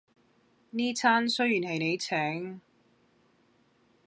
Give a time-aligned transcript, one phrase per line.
[0.71, 2.59] 呢餐雖然係你請